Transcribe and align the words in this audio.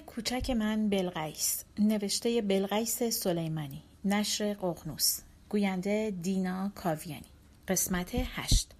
کوچک 0.00 0.50
من 0.50 0.88
بلغیس 0.88 1.64
نوشته 1.78 2.42
بلغیس 2.42 3.02
سلیمانی 3.02 3.82
نشر 4.04 4.54
ققنوس 4.54 5.20
گوینده 5.48 6.14
دینا 6.22 6.72
کاویانی 6.74 7.30
قسمت 7.68 8.10
هشت. 8.14 8.70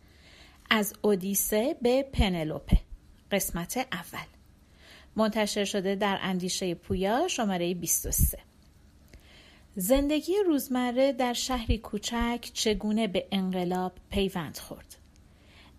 از 0.71 0.95
اودیسه 1.03 1.77
به 1.83 2.03
پنلوپه 2.03 2.79
قسمت 3.31 3.77
اول. 3.93 4.27
منتشر 5.17 5.65
شده 5.65 5.95
در 5.95 6.19
اندیشه 6.23 6.75
پویا 6.75 7.29
شماره 7.29 7.75
23 7.75 8.39
زندگی 9.77 10.33
روزمره 10.47 11.13
در 11.13 11.33
شهری 11.33 11.79
کوچک 11.79 12.51
چگونه 12.55 13.09
به 13.09 13.27
انقلاب 13.33 13.93
پیوند 14.11 14.59
خورد؟ 14.59 14.97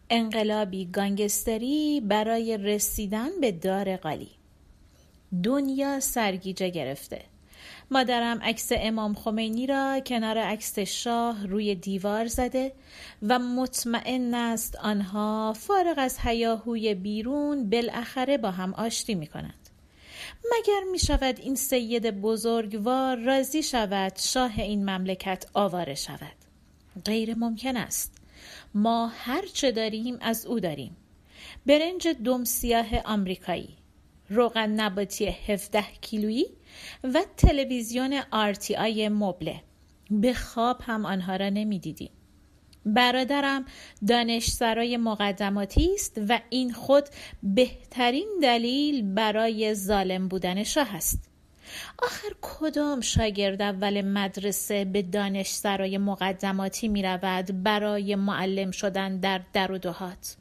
انقلابی 0.10 0.86
گانگستری 0.86 2.02
برای 2.02 2.58
رسیدن 2.58 3.30
به 3.42 3.52
دار 3.52 3.96
قالی 3.96 4.30
دنیا 5.44 6.00
سرگیجه 6.00 6.70
گرفته. 6.70 7.22
مادرم 7.92 8.40
عکس 8.44 8.72
امام 8.76 9.14
خمینی 9.14 9.68
را 9.68 10.00
کنار 10.00 10.38
عکس 10.38 10.80
شاه 10.80 11.48
روی 11.48 11.76
دیوار 11.76 12.26
زده 12.26 12.74
و 13.24 13.40
مطمئن 13.40 14.34
است 14.34 14.76
آنها 14.76 15.54
فارغ 15.54 15.96
از 15.98 16.18
هیاهوی 16.22 16.94
بیرون 16.94 17.70
بالاخره 17.70 18.38
با 18.38 18.52
هم 18.52 18.74
آشتی 18.74 19.16
می 19.16 19.28
کنند. 19.28 19.70
مگر 20.46 20.84
می 20.92 21.00
شود 21.00 21.40
این 21.40 21.56
سید 21.56 22.22
بزرگوار 22.22 23.18
راضی 23.18 23.64
شود 23.64 24.14
شاه 24.16 24.60
این 24.60 24.90
مملکت 24.90 25.46
آواره 25.54 25.96
شود؟ 25.96 26.36
غیر 27.06 27.36
ممکن 27.36 27.78
است. 27.78 28.14
ما 28.74 29.08
هر 29.08 29.46
چه 29.54 29.72
داریم 29.72 30.18
از 30.22 30.46
او 30.46 30.60
داریم. 30.60 30.98
برنج 31.66 32.08
دم 32.08 32.44
سیاه 32.44 33.00
آمریکایی. 33.06 33.78
روغن 34.30 34.70
نباتی 34.70 35.26
17 35.26 35.84
کیلویی 36.02 36.46
و 37.04 37.24
تلویزیون 37.38 38.22
آرتی 38.32 39.08
مبله. 39.10 39.62
به 40.12 40.34
خواب 40.34 40.82
هم 40.86 41.06
آنها 41.06 41.36
را 41.36 41.50
نمی‌دیدیم. 41.50 42.10
برادرم 42.86 43.66
دانشسرای 44.08 44.98
مقدماتی 44.98 45.90
است 45.94 46.22
و 46.30 46.40
این 46.50 46.74
خود 46.74 47.04
بهترین 47.44 48.28
دلیل 48.42 49.14
برای 49.14 49.74
ظالم 49.74 50.28
بودن 50.28 50.64
شاه 50.64 50.96
است. 50.96 51.30
آخر 52.00 52.30
کدام 52.42 53.02
شاگرد 53.02 53.62
اول 53.62 54.02
مدرسه 54.02 54.86
به 54.86 55.02
دانشسرای 55.02 55.98
مقدماتی 55.98 56.88
می 56.88 57.04
رود 57.04 57.64
برای 57.64 58.16
معلم 58.16 58.72
شدن 58.72 59.20
در 59.20 59.42
در 59.54 59.72
و 59.72 59.78
دهات 59.78 60.38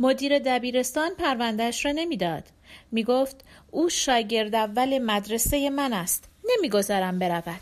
مدیر 0.00 0.38
دبیرستان 0.38 1.10
پروندهش 1.18 1.84
را 1.84 1.92
نمی‌داد. 1.92 2.44
می 2.92 3.04
گفت 3.04 3.44
او 3.70 3.88
شاگرد 3.88 4.54
اول 4.54 4.98
مدرسه 4.98 5.70
من 5.70 5.92
است 5.92 6.28
نمی‌گذارم 6.44 7.18
برود. 7.18 7.60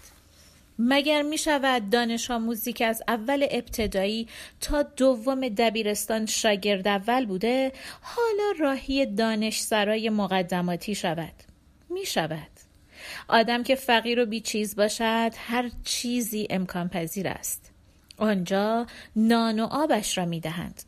مگر 0.78 1.22
می 1.22 1.38
شود 1.38 1.90
دانش 1.90 2.30
آموزی 2.30 2.72
که 2.72 2.86
از 2.86 3.02
اول 3.08 3.46
ابتدایی 3.50 4.28
تا 4.60 4.82
دوم 4.82 5.48
دبیرستان 5.48 6.26
شاگرد 6.26 6.88
اول 6.88 7.26
بوده 7.26 7.72
حالا 8.00 8.52
راهی 8.58 9.06
دانش 9.06 9.60
سرای 9.60 10.10
مقدماتی 10.10 10.94
شود؟ 10.94 11.32
می 11.90 12.06
شود 12.06 12.50
آدم 13.28 13.62
که 13.62 13.74
فقیر 13.74 14.22
و 14.22 14.26
بیچیز 14.26 14.76
باشد 14.76 15.32
هر 15.36 15.70
چیزی 15.84 16.46
امکان 16.50 16.88
پذیر 16.88 17.28
است. 17.28 17.72
آنجا 18.18 18.86
نان 19.16 19.60
و 19.60 19.66
آبش 19.70 20.18
را 20.18 20.24
می 20.24 20.40
دهند 20.40 20.82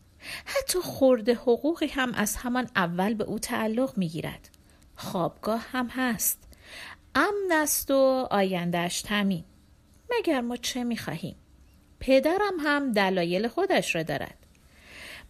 حتی 0.45 0.79
خورده 0.79 1.35
حقوقی 1.35 1.87
هم 1.87 2.15
از 2.15 2.37
همان 2.37 2.69
اول 2.77 3.15
به 3.15 3.25
او 3.25 3.39
تعلق 3.39 3.99
می 3.99 4.09
گیرد. 4.09 4.49
خوابگاه 4.97 5.67
هم 5.73 5.87
هست. 5.87 6.49
امن 7.15 7.53
است 7.53 7.91
و 7.91 8.29
آیندهش 8.31 9.03
تمین. 9.03 9.45
مگر 10.11 10.41
ما 10.41 10.57
چه 10.57 10.85
می 10.85 10.97
خواهیم؟ 10.97 11.37
پدرم 12.01 12.61
هم 12.61 12.93
دلایل 12.93 13.49
خودش 13.49 13.95
را 13.95 14.03
دارد. 14.03 14.39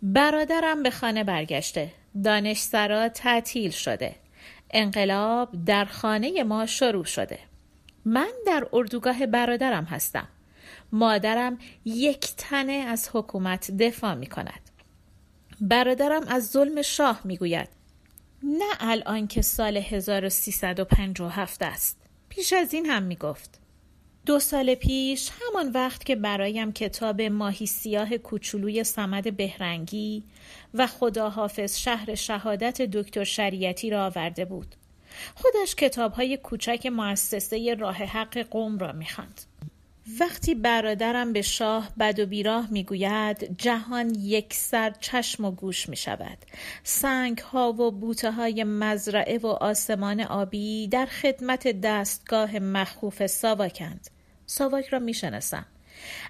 برادرم 0.02 0.82
به 0.82 0.90
خانه 0.90 1.24
برگشته. 1.24 1.92
دانشسرا 2.24 3.08
تعطیل 3.08 3.70
شده. 3.70 4.14
انقلاب 4.70 5.64
در 5.64 5.84
خانه 5.84 6.42
ما 6.42 6.66
شروع 6.66 7.04
شده. 7.04 7.38
من 8.04 8.32
در 8.46 8.66
اردوگاه 8.72 9.26
برادرم 9.26 9.84
هستم. 9.84 10.28
مادرم 10.92 11.58
یک 11.84 12.32
تنه 12.36 12.72
از 12.72 13.10
حکومت 13.12 13.70
دفاع 13.70 14.14
می 14.14 14.26
کند. 14.26 14.60
برادرم 15.60 16.28
از 16.28 16.46
ظلم 16.50 16.82
شاه 16.82 17.20
می‌گوید. 17.24 17.68
نه 18.42 18.74
الان 18.80 19.26
که 19.26 19.42
سال 19.42 19.76
1357 19.76 21.62
است. 21.62 21.98
پیش 22.28 22.52
از 22.52 22.74
این 22.74 22.86
هم 22.86 23.02
می‌گفت. 23.02 23.60
دو 24.26 24.38
سال 24.38 24.74
پیش 24.74 25.30
همان 25.40 25.72
وقت 25.72 26.04
که 26.04 26.16
برایم 26.16 26.72
کتاب 26.72 27.22
ماهی 27.22 27.66
سیاه 27.66 28.18
کوچولوی 28.18 28.84
سمد 28.84 29.36
بهرنگی 29.36 30.24
و 30.74 30.86
خداحافظ 30.86 31.78
شهر 31.78 32.14
شهادت 32.14 32.82
دکتر 32.82 33.24
شریعتی 33.24 33.90
را 33.90 34.06
آورده 34.06 34.44
بود. 34.44 34.74
خودش 35.34 35.74
کتاب 35.74 36.12
های 36.12 36.36
کوچک 36.36 36.86
مؤسسه 36.86 37.74
راه 37.74 37.96
حق 37.96 38.38
قوم 38.38 38.78
را 38.78 38.92
می‌خواند. 38.92 39.40
وقتی 40.20 40.54
برادرم 40.54 41.32
به 41.32 41.42
شاه 41.42 41.92
بد 41.98 42.20
و 42.20 42.26
بیراه 42.26 42.68
می‌گوید 42.70 43.58
جهان 43.58 44.14
یک 44.14 44.54
سر 44.54 44.90
چشم 45.00 45.44
و 45.44 45.50
گوش 45.50 45.88
می 45.88 45.96
شود 45.96 46.38
سنگ 46.82 47.38
ها 47.38 47.72
و 47.72 47.90
بوته 47.90 48.30
های 48.32 48.64
مزرعه 48.64 49.38
و 49.38 49.46
آسمان 49.46 50.20
آبی 50.20 50.88
در 50.88 51.06
خدمت 51.06 51.80
دستگاه 51.80 52.58
مخوف 52.58 53.26
ساواکند. 53.26 54.10
ساواک 54.46 54.86
را 54.86 54.98
می 54.98 55.14
شناسم 55.14 55.66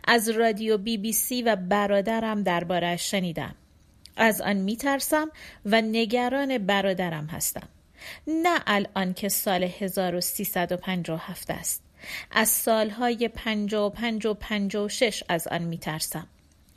از 0.05 0.29
رادیو 0.29 0.79
بی 0.79 0.99
بی 0.99 1.13
سی 1.13 1.43
و 1.43 1.57
برادرم 1.57 2.43
دربارش 2.43 3.11
شنیدم. 3.11 3.55
از 4.17 4.41
آن 4.41 4.57
می 4.57 4.77
ترسم 4.77 5.31
و 5.67 5.81
نگران 5.81 6.59
برادرم 6.59 7.27
هستم. 7.27 7.69
نه 8.27 8.61
الان 8.67 9.15
که 9.15 9.29
سال 9.29 9.63
1357 9.63 11.51
است. 11.51 11.84
از 12.31 12.49
سالهای 12.49 13.29
پنج 13.29 13.75
و 13.75 13.91
پنج 13.91 14.27
و 14.27 14.35
پنج 14.35 14.77
و 14.77 14.89
شش 14.89 15.25
از 15.29 15.49
آن 15.49 15.63
میترسم. 15.63 16.27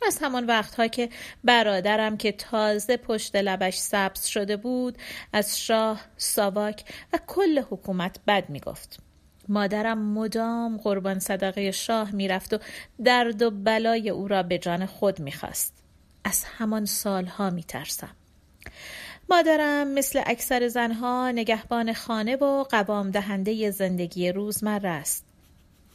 از 0.08 0.20
همان 0.22 0.46
وقتها 0.46 0.88
که 0.88 1.10
برادرم 1.44 2.18
که 2.18 2.32
تازه 2.32 2.98
پشت 2.98 3.36
لبش 3.36 3.78
سبز 3.78 4.26
شده 4.26 4.58
بود 4.58 4.98
از 5.34 5.60
شاه 5.60 6.02
ساواک 6.18 6.84
و 7.14 7.20
کل 7.28 7.62
حکومت 7.70 8.20
بد 8.28 8.50
می‌گفت. 8.50 9.00
مادرم 9.50 10.14
مدام 10.14 10.78
قربان 10.78 11.20
صدقه 11.20 11.72
شاه 11.72 12.12
می‌رفت 12.12 12.54
و 12.54 12.58
درد 13.04 13.42
و 13.42 13.52
بلای 13.52 14.10
او 14.10 14.28
را 14.28 14.44
به 14.44 14.58
جان 14.58 14.86
خود 14.86 15.20
می‌خواست. 15.20 15.84
از 16.24 16.44
همان 16.44 16.86
سالها 16.86 17.50
میترسم. 17.50 18.16
مادرم 19.30 19.88
مثل 19.88 20.22
اکثر 20.26 20.68
زنها 20.68 21.32
نگهبان 21.32 21.94
خانه 21.94 22.36
و 22.36 22.64
قوام 22.64 23.12
دهنده 23.12 23.72
زندگی 23.72 24.32
روزمره 24.32 24.90
است. 24.90 25.26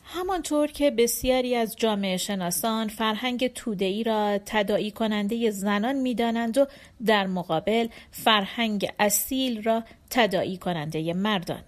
همانطور 0.04 0.66
که 0.66 0.91
بسیاری 0.91 1.56
از 1.56 1.76
جامعه 1.76 2.16
شناسان 2.16 2.88
فرهنگ 2.88 3.53
تودهی 3.53 4.04
را 4.04 4.38
تداعی 4.47 4.91
کننده 4.91 5.50
زنان 5.50 5.97
می‌دانند 5.97 6.59
و 6.59 6.66
در 7.06 7.26
مقابل 7.26 7.88
فرهنگ 8.10 8.92
اصیل 8.98 9.62
را 9.62 9.84
تداعی 10.10 10.56
کننده 10.56 11.15
مردان. 11.15 11.62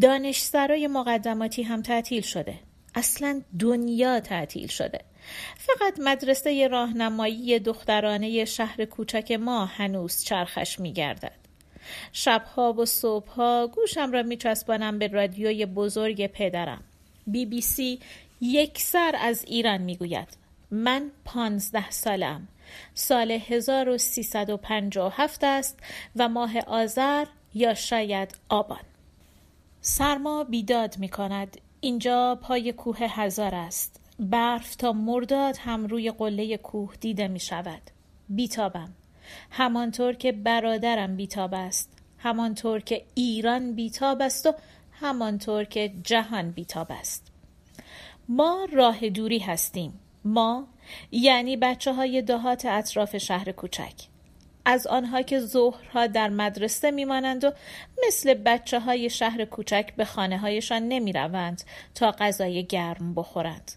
دانشسرای 0.00 0.86
مقدماتی 0.86 1.62
هم 1.62 1.82
تعطیل 1.82 2.22
شده. 2.22 2.54
اصلا 2.94 3.42
دنیا 3.58 4.20
تعطیل 4.20 4.66
شده. 4.66 5.00
فقط 5.56 6.00
مدرسه 6.00 6.68
راهنمایی 6.68 7.58
دخترانه 7.58 8.44
شهر 8.44 8.84
کوچک 8.84 9.32
ما 9.32 9.66
هنوز 9.66 10.24
چرخش 10.24 10.80
می 10.80 10.92
گردد. 10.92 11.46
شبها 12.12 12.72
و 12.72 12.84
صبحها 12.84 13.66
گوشم 13.66 14.12
را 14.12 14.22
می 14.22 14.36
چسبانم 14.36 14.98
به 14.98 15.06
رادیوی 15.06 15.66
بزرگ 15.66 16.26
پدرم. 16.26 16.84
بی 17.26 17.46
بی 17.46 17.60
سی 17.60 18.00
یک 18.40 18.78
سر 18.78 19.14
از 19.18 19.44
ایران 19.44 19.80
می 19.80 19.96
گوید. 19.96 20.28
من 20.70 21.10
پانزده 21.24 21.90
سالم. 21.90 22.48
سال 22.94 23.30
1357 23.30 25.44
است 25.44 25.78
و 26.16 26.28
ماه 26.28 26.58
آذر 26.58 27.26
یا 27.54 27.74
شاید 27.74 28.38
آبان. 28.48 28.84
سرما 29.80 30.44
بیداد 30.44 30.98
می 30.98 31.08
کند. 31.08 31.60
اینجا 31.80 32.38
پای 32.42 32.72
کوه 32.72 32.98
هزار 32.98 33.54
است. 33.54 34.00
برف 34.18 34.76
تا 34.76 34.92
مرداد 34.92 35.56
هم 35.58 35.86
روی 35.86 36.10
قله 36.10 36.56
کوه 36.56 36.94
دیده 37.00 37.28
می 37.28 37.40
شود. 37.40 37.82
بیتابم. 38.28 38.92
همانطور 39.50 40.12
که 40.12 40.32
برادرم 40.32 41.16
بیتاب 41.16 41.54
است. 41.54 41.92
همانطور 42.18 42.80
که 42.80 43.04
ایران 43.14 43.74
بیتاب 43.74 44.22
است 44.22 44.46
و 44.46 44.54
همانطور 44.92 45.64
که 45.64 45.92
جهان 46.02 46.50
بیتاب 46.50 46.86
است. 46.90 47.32
ما 48.28 48.66
راه 48.72 49.08
دوری 49.08 49.38
هستیم. 49.38 50.00
ما 50.24 50.66
یعنی 51.12 51.56
بچه 51.56 51.92
های 51.92 52.22
دهات 52.22 52.66
اطراف 52.66 53.16
شهر 53.16 53.52
کوچک. 53.52 53.92
از 54.64 54.86
آنها 54.86 55.22
که 55.22 55.40
ظهرها 55.40 56.06
در 56.06 56.28
مدرسه 56.28 56.90
میمانند 56.90 57.44
و 57.44 57.52
مثل 58.06 58.34
بچه 58.34 58.80
های 58.80 59.10
شهر 59.10 59.44
کوچک 59.44 59.94
به 59.96 60.04
خانه 60.04 60.38
هایشان 60.38 60.82
نمی 60.82 61.12
روند 61.12 61.62
تا 61.94 62.10
غذای 62.10 62.64
گرم 62.64 63.14
بخورند. 63.14 63.72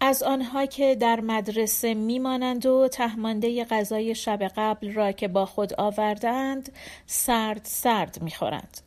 از 0.00 0.22
آنها 0.22 0.66
که 0.66 0.94
در 0.94 1.20
مدرسه 1.20 1.94
میمانند 1.94 2.66
و 2.66 2.88
تهمانده 2.88 3.64
غذای 3.64 4.14
شب 4.14 4.42
قبل 4.56 4.92
را 4.92 5.12
که 5.12 5.28
با 5.28 5.46
خود 5.46 5.74
آوردند 5.80 6.72
سرد 7.06 7.60
سرد 7.64 8.22
می‌خورند. 8.22 8.80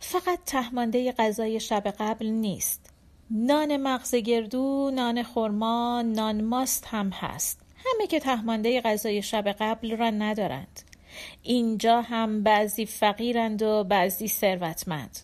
فقط 0.00 0.38
تهمانده 0.46 1.12
غذای 1.12 1.60
شب 1.60 1.94
قبل 1.98 2.26
نیست. 2.26 2.90
نان 3.30 3.76
مغز 3.76 4.14
گردو، 4.14 4.90
نان 4.94 5.22
خرما، 5.22 6.02
نان 6.02 6.44
ماست 6.44 6.86
هم 6.86 7.10
هست. 7.10 7.60
همه 7.76 8.06
که 8.06 8.20
تهمانده 8.20 8.80
غذای 8.80 9.22
شب 9.22 9.48
قبل 9.48 9.96
را 9.96 10.10
ندارند. 10.10 10.80
اینجا 11.42 12.00
هم 12.00 12.42
بعضی 12.42 12.86
فقیرند 12.86 13.62
و 13.62 13.84
بعضی 13.84 14.28
ثروتمند. 14.28 15.18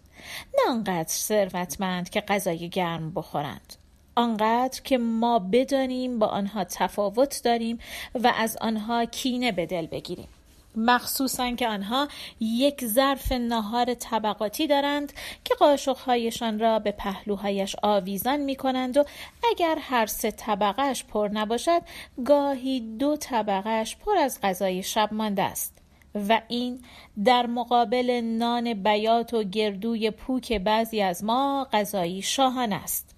نه 0.54 0.72
آنقدر 0.72 1.08
ثروتمند 1.08 2.10
که 2.10 2.20
غذای 2.20 2.68
گرم 2.68 3.10
بخورند. 3.14 3.74
آنقدر 4.18 4.80
که 4.84 4.98
ما 4.98 5.38
بدانیم 5.38 6.18
با 6.18 6.26
آنها 6.26 6.64
تفاوت 6.64 7.40
داریم 7.44 7.78
و 8.14 8.32
از 8.36 8.56
آنها 8.60 9.04
کینه 9.04 9.52
به 9.52 9.66
دل 9.66 9.86
بگیریم. 9.86 10.28
مخصوصا 10.76 11.50
که 11.50 11.68
آنها 11.68 12.08
یک 12.40 12.86
ظرف 12.86 13.32
ناهار 13.32 13.94
طبقاتی 13.94 14.66
دارند 14.66 15.12
که 15.44 15.54
قاشقهایشان 15.54 16.58
را 16.58 16.78
به 16.78 16.92
پهلوهایش 16.92 17.76
آویزان 17.82 18.40
می 18.40 18.56
کنند 18.56 18.96
و 18.96 19.04
اگر 19.50 19.78
هر 19.80 20.06
سه 20.06 20.30
طبقهش 20.30 21.04
پر 21.04 21.28
نباشد 21.32 21.82
گاهی 22.24 22.80
دو 22.80 23.16
طبقهش 23.16 23.96
پر 23.96 24.16
از 24.16 24.38
غذای 24.42 24.82
شب 24.82 25.08
مانده 25.12 25.42
است 25.42 25.82
و 26.28 26.40
این 26.48 26.80
در 27.24 27.46
مقابل 27.46 28.20
نان 28.24 28.74
بیات 28.74 29.34
و 29.34 29.42
گردوی 29.42 30.10
پوک 30.10 30.52
بعضی 30.52 31.02
از 31.02 31.24
ما 31.24 31.68
غذایی 31.72 32.22
شاهان 32.22 32.72
است 32.72 33.17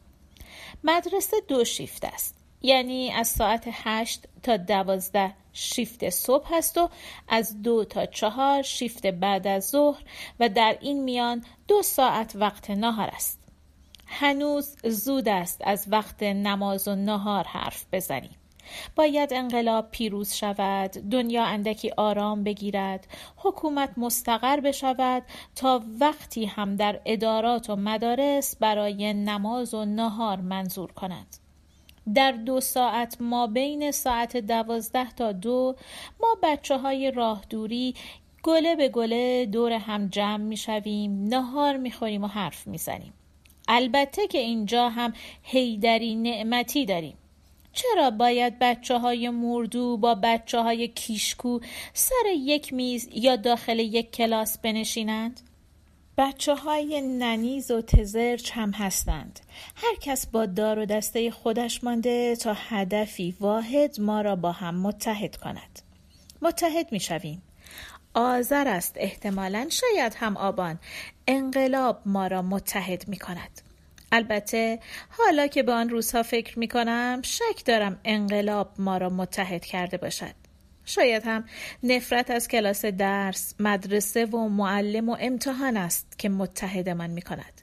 مدرسه 0.84 1.36
دو 1.48 1.64
شیفت 1.64 2.04
است. 2.04 2.36
یعنی 2.62 3.12
از 3.12 3.28
ساعت 3.28 3.64
هشت 3.66 4.26
تا 4.42 4.56
دوازده 4.56 5.34
شیفت 5.52 6.10
صبح 6.10 6.48
هست 6.54 6.78
و 6.78 6.90
از 7.28 7.62
دو 7.62 7.84
تا 7.84 8.06
چهار 8.06 8.62
شیفت 8.62 9.06
بعد 9.06 9.46
از 9.46 9.68
ظهر 9.68 10.02
و 10.40 10.48
در 10.48 10.78
این 10.80 11.02
میان 11.02 11.44
دو 11.68 11.82
ساعت 11.82 12.36
وقت 12.36 12.70
نهار 12.70 13.08
است. 13.08 13.40
هنوز 14.06 14.76
زود 14.84 15.28
است 15.28 15.60
از 15.64 15.86
وقت 15.88 16.22
نماز 16.22 16.88
و 16.88 16.94
نهار 16.94 17.44
حرف 17.44 17.84
بزنیم. 17.92 18.39
باید 18.96 19.32
انقلاب 19.32 19.90
پیروز 19.90 20.32
شود 20.32 20.90
دنیا 20.90 21.44
اندکی 21.44 21.90
آرام 21.96 22.44
بگیرد 22.44 23.06
حکومت 23.36 23.90
مستقر 23.96 24.60
بشود 24.60 25.22
تا 25.56 25.82
وقتی 26.00 26.44
هم 26.44 26.76
در 26.76 27.00
ادارات 27.04 27.70
و 27.70 27.76
مدارس 27.76 28.56
برای 28.56 29.14
نماز 29.14 29.74
و 29.74 29.84
نهار 29.84 30.40
منظور 30.40 30.92
کند 30.92 31.36
در 32.14 32.32
دو 32.32 32.60
ساعت 32.60 33.16
ما 33.20 33.46
بین 33.46 33.90
ساعت 33.90 34.36
دوازده 34.36 35.10
تا 35.10 35.32
دو 35.32 35.76
ما 36.20 36.36
بچه 36.42 36.78
های 36.78 37.10
راه 37.10 37.44
دوری 37.50 37.94
گله 38.42 38.76
به 38.76 38.88
گله 38.88 39.46
دور 39.46 39.72
هم 39.72 40.08
جمع 40.08 40.44
می 40.44 40.56
شویم 40.56 41.24
نهار 41.24 41.76
می 41.76 41.90
خوریم 41.92 42.24
و 42.24 42.26
حرف 42.26 42.66
می 42.66 42.78
زنیم. 42.78 43.12
البته 43.68 44.26
که 44.26 44.38
اینجا 44.38 44.88
هم 44.88 45.12
هیدری 45.42 46.14
نعمتی 46.14 46.86
داریم 46.86 47.16
چرا 47.72 48.10
باید 48.10 48.58
بچه 48.58 48.98
های 48.98 49.30
مردو 49.30 49.96
با 49.96 50.14
بچه 50.14 50.58
های 50.58 50.88
کیشکو 50.88 51.60
سر 51.92 52.26
یک 52.36 52.72
میز 52.72 53.08
یا 53.12 53.36
داخل 53.36 53.78
یک 53.78 54.12
کلاس 54.12 54.58
بنشینند؟ 54.58 55.40
بچه 56.18 56.54
های 56.54 57.00
ننیز 57.00 57.70
و 57.70 57.82
تزرچ 57.82 58.50
هم 58.54 58.70
هستند. 58.70 59.40
هر 59.76 59.94
کس 60.00 60.26
با 60.26 60.46
دار 60.46 60.78
و 60.78 60.86
دسته 60.86 61.30
خودش 61.30 61.84
مانده 61.84 62.36
تا 62.36 62.52
هدفی 62.56 63.36
واحد 63.40 64.00
ما 64.00 64.20
را 64.20 64.36
با 64.36 64.52
هم 64.52 64.80
متحد 64.80 65.36
کند. 65.36 65.82
متحد 66.42 66.92
می 66.92 67.00
شویم. 67.00 67.42
آذر 68.14 68.68
است 68.68 68.94
احتمالا 68.96 69.68
شاید 69.70 70.14
هم 70.14 70.36
آبان 70.36 70.78
انقلاب 71.28 72.00
ما 72.06 72.26
را 72.26 72.42
متحد 72.42 73.08
می 73.08 73.18
کند. 73.18 73.69
البته 74.12 74.78
حالا 75.08 75.46
که 75.46 75.62
به 75.62 75.72
آن 75.72 75.88
روزها 75.88 76.22
فکر 76.22 76.58
می 76.58 76.68
کنم 76.68 77.20
شک 77.24 77.64
دارم 77.64 78.00
انقلاب 78.04 78.70
ما 78.78 78.96
را 78.96 79.08
متحد 79.08 79.64
کرده 79.64 79.96
باشد. 79.96 80.34
شاید 80.84 81.22
هم 81.24 81.44
نفرت 81.82 82.30
از 82.30 82.48
کلاس 82.48 82.84
درس، 82.84 83.54
مدرسه 83.60 84.26
و 84.26 84.48
معلم 84.48 85.08
و 85.08 85.16
امتحان 85.20 85.76
است 85.76 86.18
که 86.18 86.28
متحدمان 86.28 87.10
می 87.10 87.22
کند. 87.22 87.60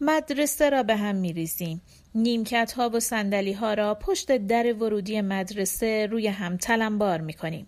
مدرسه 0.00 0.70
را 0.70 0.82
به 0.82 0.96
هم 0.96 1.14
می 1.14 1.32
ریزیم. 1.32 1.82
نیمکت 2.14 2.72
ها 2.72 2.90
و 2.90 3.00
سندلی 3.00 3.52
ها 3.52 3.74
را 3.74 3.94
پشت 3.94 4.36
در 4.36 4.72
ورودی 4.72 5.20
مدرسه 5.20 6.06
روی 6.06 6.26
هم 6.26 6.56
تلمبار 6.56 7.20
می 7.20 7.32
کنیم. 7.32 7.66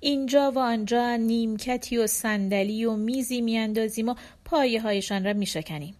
اینجا 0.00 0.52
و 0.52 0.58
آنجا 0.58 1.16
نیمکتی 1.16 1.98
و 1.98 2.06
صندلی 2.06 2.84
و 2.84 2.96
میزی 2.96 3.40
میاندازیم 3.40 4.08
و 4.08 4.14
پایه 4.44 4.82
هایشان 4.82 5.24
را 5.24 5.32
می 5.32 5.46
شکنیم. 5.46 5.94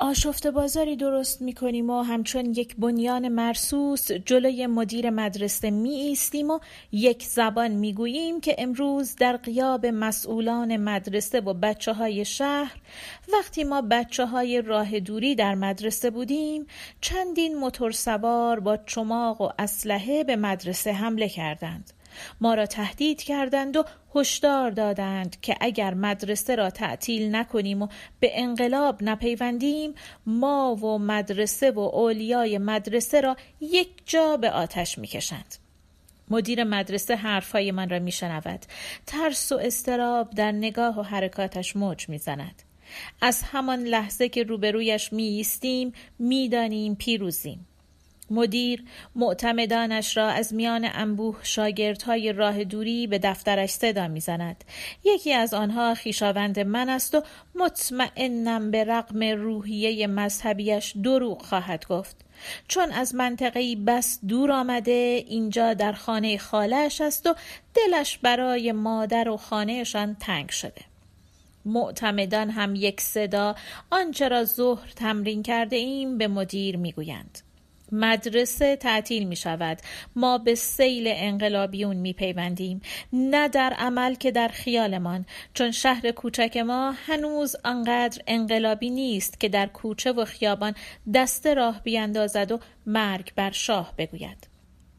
آشفت 0.00 0.46
بازاری 0.46 0.96
درست 0.96 1.42
می 1.42 1.52
کنیم 1.52 1.90
و 1.90 2.02
همچون 2.02 2.46
یک 2.46 2.76
بنیان 2.76 3.28
مرسوس 3.28 4.12
جلوی 4.12 4.66
مدیر 4.66 5.10
مدرسه 5.10 5.70
می 5.70 5.90
ایستیم 5.90 6.50
و 6.50 6.58
یک 6.92 7.22
زبان 7.22 7.70
می 7.70 7.94
گوییم 7.94 8.40
که 8.40 8.54
امروز 8.58 9.16
در 9.16 9.36
قیاب 9.36 9.86
مسئولان 9.86 10.76
مدرسه 10.76 11.40
و 11.40 11.54
بچه 11.54 11.92
های 11.92 12.24
شهر 12.24 12.76
وقتی 13.32 13.64
ما 13.64 13.82
بچه 13.82 14.26
های 14.26 14.62
راه 14.62 15.00
دوری 15.00 15.34
در 15.34 15.54
مدرسه 15.54 16.10
بودیم 16.10 16.66
چندین 17.00 17.56
موتور 17.56 17.90
سوار 17.90 18.60
با 18.60 18.76
چماق 18.76 19.40
و 19.40 19.48
اسلحه 19.58 20.24
به 20.24 20.36
مدرسه 20.36 20.92
حمله 20.92 21.28
کردند. 21.28 21.92
ما 22.40 22.54
را 22.54 22.66
تهدید 22.66 23.22
کردند 23.22 23.76
و 23.76 23.84
هشدار 24.14 24.70
دادند 24.70 25.40
که 25.40 25.56
اگر 25.60 25.94
مدرسه 25.94 26.54
را 26.54 26.70
تعطیل 26.70 27.34
نکنیم 27.34 27.82
و 27.82 27.88
به 28.20 28.30
انقلاب 28.34 29.02
نپیوندیم 29.02 29.94
ما 30.26 30.74
و 30.74 30.98
مدرسه 30.98 31.70
و 31.70 31.78
اولیای 31.78 32.58
مدرسه 32.58 33.20
را 33.20 33.36
یک 33.60 33.88
جا 34.06 34.36
به 34.36 34.50
آتش 34.50 34.98
می‌کشند. 34.98 35.54
مدیر 36.30 36.64
مدرسه 36.64 37.16
حرفهای 37.16 37.70
من 37.70 37.88
را 37.88 37.98
میشنود. 37.98 38.66
ترس 39.06 39.52
و 39.52 39.58
استراب 39.58 40.30
در 40.30 40.52
نگاه 40.52 40.98
و 40.98 41.02
حرکاتش 41.02 41.76
موج 41.76 42.08
می‌زند. 42.08 42.62
از 43.20 43.42
همان 43.42 43.82
لحظه 43.82 44.28
که 44.28 44.42
روبرویش 44.42 45.12
می 45.12 45.22
ایستیم 45.22 45.92
می‌دانیم 46.18 46.94
پیروزیم. 46.94 47.67
مدیر 48.30 48.84
معتمدانش 49.14 50.16
را 50.16 50.28
از 50.28 50.54
میان 50.54 50.88
انبوه 50.92 51.36
شاگردهای 51.42 52.32
راه 52.32 52.64
دوری 52.64 53.06
به 53.06 53.18
دفترش 53.18 53.70
صدا 53.70 54.08
می‌زند. 54.08 54.64
یکی 55.04 55.32
از 55.32 55.54
آنها 55.54 55.94
خیشاوند 55.94 56.60
من 56.60 56.88
است 56.88 57.14
و 57.14 57.22
مطمئنم 57.54 58.70
به 58.70 58.84
رغم 58.84 59.22
روحیه 59.24 60.06
مذهبیش 60.06 60.94
دروغ 61.04 61.42
خواهد 61.42 61.86
گفت. 61.86 62.16
چون 62.68 62.90
از 62.92 63.14
منطقه 63.14 63.76
بس 63.76 64.18
دور 64.28 64.52
آمده 64.52 65.24
اینجا 65.28 65.74
در 65.74 65.92
خانه 65.92 66.38
خالش 66.38 67.00
است 67.00 67.26
و 67.26 67.34
دلش 67.74 68.18
برای 68.18 68.72
مادر 68.72 69.28
و 69.28 69.36
خانهشان 69.36 70.16
تنگ 70.20 70.48
شده. 70.50 70.82
معتمدان 71.64 72.50
هم 72.50 72.74
یک 72.74 73.00
صدا 73.00 73.54
آنچه 73.90 74.28
را 74.28 74.44
ظهر 74.44 74.92
تمرین 74.96 75.42
کرده 75.42 75.76
ایم 75.76 76.18
به 76.18 76.28
مدیر 76.28 76.76
می‌گویند. 76.76 77.38
مدرسه 77.92 78.76
تعطیل 78.76 79.24
می 79.24 79.36
شود. 79.36 79.78
ما 80.16 80.38
به 80.38 80.54
سیل 80.54 81.04
انقلابیون 81.06 81.96
می 81.96 82.12
پیوندیم. 82.12 82.80
نه 83.12 83.48
در 83.48 83.72
عمل 83.78 84.14
که 84.14 84.30
در 84.30 84.48
خیالمان. 84.48 85.26
چون 85.54 85.70
شهر 85.70 86.10
کوچک 86.10 86.56
ما 86.56 86.94
هنوز 87.06 87.56
آنقدر 87.64 88.22
انقلابی 88.26 88.90
نیست 88.90 89.40
که 89.40 89.48
در 89.48 89.66
کوچه 89.66 90.12
و 90.12 90.24
خیابان 90.24 90.74
دست 91.14 91.46
راه 91.46 91.82
بیاندازد 91.82 92.52
و 92.52 92.58
مرگ 92.86 93.32
بر 93.36 93.50
شاه 93.50 93.94
بگوید. 93.98 94.48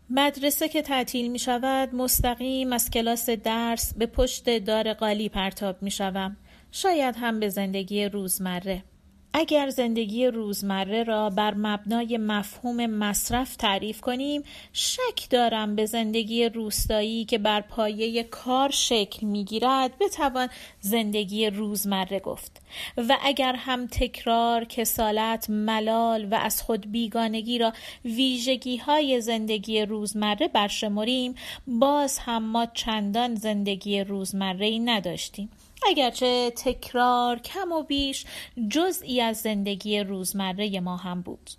مدرسه 0.09 0.69
که 0.69 0.81
تعطیل 0.81 1.31
می 1.31 1.39
شود 1.39 1.95
مستقیم 1.95 2.73
از 2.73 2.89
کلاس 2.89 3.29
درس 3.29 3.93
به 3.93 4.05
پشت 4.05 4.57
دار 4.59 4.93
قالی 4.93 5.29
پرتاب 5.29 5.83
می 5.83 5.91
شوم. 5.91 6.37
شاید 6.71 7.15
هم 7.15 7.39
به 7.39 7.49
زندگی 7.49 8.05
روزمره. 8.05 8.83
اگر 9.33 9.69
زندگی 9.69 10.27
روزمره 10.27 11.03
را 11.03 11.29
بر 11.29 11.53
مبنای 11.53 12.17
مفهوم 12.17 12.85
مصرف 12.85 13.55
تعریف 13.55 14.01
کنیم 14.01 14.43
شک 14.73 15.29
دارم 15.29 15.75
به 15.75 15.85
زندگی 15.85 16.49
روستایی 16.49 17.25
که 17.25 17.37
بر 17.37 17.61
پایه 17.61 18.23
کار 18.23 18.69
شکل 18.71 19.27
می‌گیرد 19.27 19.97
بتوان 19.99 20.49
زندگی 20.79 21.49
روزمره 21.49 22.19
گفت. 22.19 22.61
و 22.97 23.17
اگر 23.23 23.53
هم 23.53 23.87
تکرار 23.87 24.65
کسالت 24.65 25.49
ملال 25.49 26.27
و 26.31 26.35
از 26.35 26.61
خود 26.61 26.91
بیگانگی 26.91 27.57
را 27.57 27.73
ویژگی 28.05 28.77
های 28.77 29.21
زندگی 29.21 29.81
روزمره 29.81 30.47
برشمریم 30.47 31.35
باز 31.67 32.19
هم 32.19 32.43
ما 32.43 32.65
چندان 32.65 33.35
زندگی 33.35 34.01
روزمره 34.01 34.65
ای 34.65 34.79
نداشتیم. 34.79 35.49
اگرچه 35.87 36.51
تکرار 36.51 37.39
کم 37.39 37.71
و 37.71 37.83
بیش 37.83 38.25
جزئی 38.69 39.21
از 39.21 39.37
زندگی 39.37 39.99
روزمره 39.99 40.79
ما 40.79 40.97
هم 40.97 41.21
بود 41.21 41.49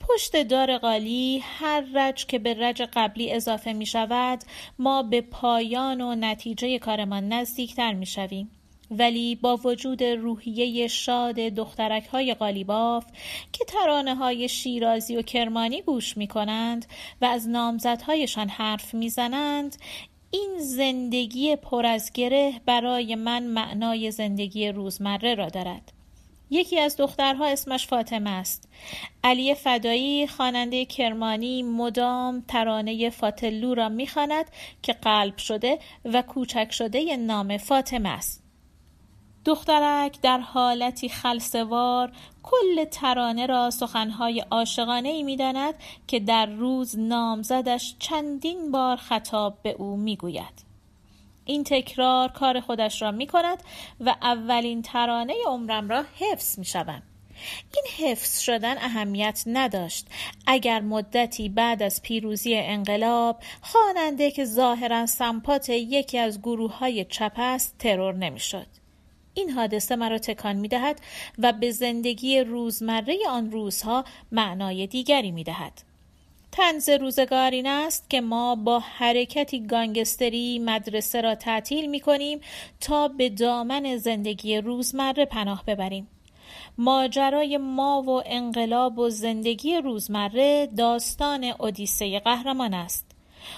پشت 0.00 0.42
دار 0.42 0.78
قالی 0.78 1.38
هر 1.42 1.84
رج 1.94 2.26
که 2.26 2.38
به 2.38 2.54
رج 2.54 2.82
قبلی 2.82 3.32
اضافه 3.32 3.72
می 3.72 3.86
شود 3.86 4.40
ما 4.78 5.02
به 5.02 5.20
پایان 5.20 6.00
و 6.00 6.14
نتیجه 6.14 6.78
کارمان 6.78 7.28
نزدیکتر 7.28 7.92
می 7.92 8.06
شویم. 8.06 8.50
ولی 8.90 9.34
با 9.34 9.56
وجود 9.56 10.02
روحیه 10.02 10.88
شاد 10.88 11.34
دخترک 11.34 12.06
های 12.06 12.34
قالیباف 12.34 13.06
که 13.52 13.64
ترانه 13.64 14.14
های 14.14 14.48
شیرازی 14.48 15.16
و 15.16 15.22
کرمانی 15.22 15.82
گوش 15.82 16.16
می 16.16 16.26
کنند 16.26 16.86
و 17.22 17.24
از 17.24 17.48
نامزدهایشان 17.48 18.48
حرف 18.48 18.94
می 18.94 19.08
زنند 19.08 19.76
این 20.36 20.58
زندگی 20.58 21.56
پر 21.56 21.86
از 21.86 22.12
گره 22.12 22.60
برای 22.66 23.14
من 23.14 23.42
معنای 23.42 24.10
زندگی 24.10 24.68
روزمره 24.68 25.34
را 25.34 25.48
دارد. 25.48 25.92
یکی 26.50 26.80
از 26.80 26.96
دخترها 26.96 27.46
اسمش 27.46 27.86
فاطمه 27.86 28.30
است. 28.30 28.68
علی 29.24 29.54
فدایی 29.54 30.26
خواننده 30.26 30.84
کرمانی 30.84 31.62
مدام 31.62 32.44
ترانه 32.48 33.10
فاتلو 33.10 33.74
را 33.74 33.88
می‌خواند 33.88 34.44
که 34.82 34.92
قلب 34.92 35.36
شده 35.36 35.78
و 36.04 36.22
کوچک 36.22 36.72
شده 36.72 37.16
نام 37.16 37.56
فاطمه 37.56 38.08
است. 38.08 38.45
دخترک 39.46 40.20
در 40.20 40.38
حالتی 40.38 41.08
خلصوار 41.08 42.12
کل 42.42 42.84
ترانه 42.84 43.46
را 43.46 43.70
سخنهای 43.70 44.40
عاشقانه 44.50 45.08
ای 45.08 45.22
می 45.22 45.36
داند 45.36 45.74
که 46.06 46.20
در 46.20 46.46
روز 46.46 46.98
نامزدش 46.98 47.94
چندین 47.98 48.70
بار 48.70 48.96
خطاب 48.96 49.58
به 49.62 49.70
او 49.70 49.96
می 49.96 50.16
گوید. 50.16 50.64
این 51.44 51.64
تکرار 51.64 52.28
کار 52.28 52.60
خودش 52.60 53.02
را 53.02 53.10
می 53.10 53.26
کند 53.26 53.58
و 54.00 54.16
اولین 54.22 54.82
ترانه 54.82 55.34
عمرم 55.46 55.88
را 55.88 56.04
حفظ 56.18 56.58
می 56.58 56.64
شوم. 56.64 57.02
این 57.74 58.08
حفظ 58.08 58.40
شدن 58.40 58.78
اهمیت 58.78 59.42
نداشت 59.46 60.06
اگر 60.46 60.80
مدتی 60.80 61.48
بعد 61.48 61.82
از 61.82 62.02
پیروزی 62.02 62.54
انقلاب 62.56 63.38
خواننده 63.62 64.30
که 64.30 64.44
ظاهرا 64.44 65.06
سمپات 65.06 65.68
یکی 65.68 66.18
از 66.18 66.40
گروه 66.40 66.78
های 66.78 67.04
چپ 67.04 67.32
است 67.36 67.78
ترور 67.78 68.14
نمی‌شد. 68.14 68.85
این 69.36 69.50
حادثه 69.50 69.96
مرا 69.96 70.18
تکان 70.18 70.56
می 70.56 70.68
دهد 70.68 71.00
و 71.38 71.52
به 71.52 71.70
زندگی 71.70 72.40
روزمره 72.40 73.18
آن 73.28 73.50
روزها 73.50 74.04
معنای 74.32 74.86
دیگری 74.86 75.30
می 75.30 75.44
دهد. 75.44 75.82
تنز 76.52 76.88
روزگار 76.88 77.50
این 77.50 77.66
است 77.66 78.10
که 78.10 78.20
ما 78.20 78.54
با 78.54 78.78
حرکتی 78.78 79.66
گانگستری 79.66 80.58
مدرسه 80.58 81.20
را 81.20 81.34
تعطیل 81.34 81.90
می 81.90 82.00
کنیم 82.00 82.40
تا 82.80 83.08
به 83.08 83.28
دامن 83.28 83.96
زندگی 83.96 84.56
روزمره 84.56 85.24
پناه 85.24 85.64
ببریم. 85.66 86.08
ماجرای 86.78 87.56
ما 87.56 88.02
و 88.02 88.22
انقلاب 88.26 88.98
و 88.98 89.10
زندگی 89.10 89.76
روزمره 89.76 90.66
داستان 90.76 91.44
اودیسه 91.44 92.20
قهرمان 92.20 92.74
است. 92.74 93.15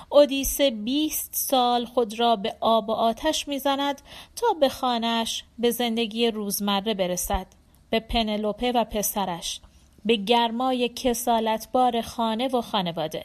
اودیسه 0.09 0.71
بیست 0.71 1.31
سال 1.35 1.85
خود 1.85 2.21
را 2.21 2.37
به 2.37 2.57
آب 2.61 2.89
و 2.89 2.93
آتش 2.93 3.49
می‌زند 3.49 4.03
تا 4.37 4.47
به 4.61 4.69
خانش 4.69 5.45
به 5.59 5.71
زندگی 5.71 6.31
روزمره 6.31 6.95
برسد 6.95 7.47
به 7.91 8.01
پنلوپه 8.01 8.73
و 8.73 8.85
پسرش 8.85 9.61
به 10.05 10.17
گرمای 10.17 10.89
کسالتبار 10.89 12.01
خانه 12.01 12.49
و 12.49 12.61
خانواده 12.61 13.25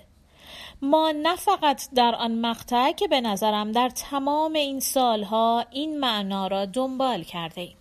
ما 0.82 1.12
نه 1.12 1.36
فقط 1.36 1.90
در 1.96 2.16
آن 2.16 2.40
مقطع 2.40 2.92
که 2.92 3.08
به 3.08 3.22
نظرم 3.22 3.72
در 3.72 3.90
تمام 3.90 4.54
این 4.54 4.80
سالها 4.80 5.66
این 5.72 6.00
معنا 6.00 6.48
را 6.48 6.66
دنبال 6.66 7.24
کرده 7.24 7.62
ایم. 7.62 7.78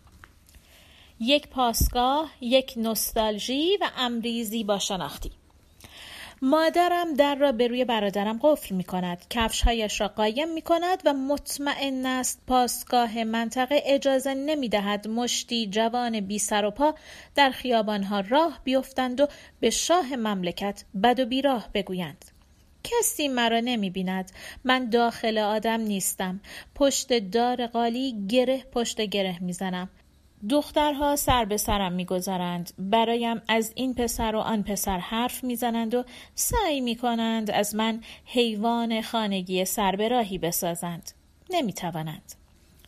یک 1.20 1.48
پاسگاه، 1.48 2.30
یک 2.40 2.74
نستالژی 2.76 3.76
و 3.80 3.90
امری 3.96 4.64
با 4.64 4.78
شناختی 4.78 5.30
مادرم 6.44 7.14
در 7.14 7.34
را 7.34 7.52
به 7.52 7.68
روی 7.68 7.84
برادرم 7.84 8.38
قفل 8.42 8.74
می 8.74 8.84
کند 8.84 9.26
کفشهایش 9.30 10.00
را 10.00 10.08
قایم 10.08 10.52
می 10.52 10.62
کند 10.62 11.02
و 11.04 11.12
مطمئن 11.12 12.06
است 12.06 12.42
پاسگاه 12.46 13.24
منطقه 13.24 13.82
اجازه 13.84 14.34
نمی 14.34 14.68
دهد 14.68 15.08
مشتی 15.08 15.66
جوان 15.66 16.20
بی 16.20 16.38
سر 16.38 16.64
و 16.64 16.70
پا 16.70 16.94
در 17.34 17.50
خیابانها 17.50 18.20
راه 18.20 18.60
بیفتند 18.64 19.20
و 19.20 19.26
به 19.60 19.70
شاه 19.70 20.16
مملکت 20.16 20.84
بد 21.02 21.20
و 21.20 21.26
بیراه 21.26 21.68
بگویند. 21.74 22.24
کسی 22.84 23.28
مرا 23.28 23.60
نمی 23.60 23.90
بیند 23.90 24.32
من 24.64 24.90
داخل 24.90 25.38
آدم 25.38 25.80
نیستم. 25.80 26.40
پشت 26.74 27.18
دار 27.18 27.66
قالی 27.66 28.26
گره 28.28 28.64
پشت 28.72 29.00
گره 29.00 29.38
می‌زنم. 29.40 29.90
دخترها 30.50 31.16
سر 31.16 31.44
به 31.44 31.56
سرم 31.56 31.92
می‌گذارند. 31.92 32.72
برایم 32.78 33.42
از 33.48 33.72
این 33.74 33.94
پسر 33.94 34.36
و 34.36 34.38
آن 34.38 34.62
پسر 34.62 34.98
حرف 34.98 35.44
می‌زنند 35.44 35.94
و 35.94 36.04
سعی 36.34 36.80
می‌کنند 36.80 37.50
از 37.50 37.74
من 37.74 38.00
حیوان 38.24 39.02
خانگی 39.02 39.64
سربراهی 39.64 40.38
بسازند. 40.38 41.10
نمی‌توانند. 41.50 42.32